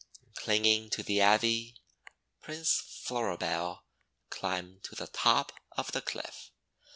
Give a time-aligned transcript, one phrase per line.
[0.33, 1.75] Clinging to the Ivy,
[2.41, 3.83] Prince Floribel
[4.31, 6.49] climbed to the top of the cliff.